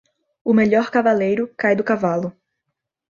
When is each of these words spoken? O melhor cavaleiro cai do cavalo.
O 0.43 0.51
melhor 0.51 0.89
cavaleiro 0.89 1.47
cai 1.55 1.75
do 1.75 1.83
cavalo. 1.83 2.35